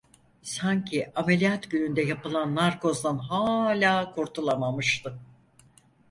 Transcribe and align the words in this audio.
Sanki 0.43 1.03
ameliyat 1.15 1.69
gününde 1.71 2.01
yapılan 2.01 2.55
narkozdan 2.55 3.17
hala 3.17 4.11
kurtulamamıştı. 4.15 5.17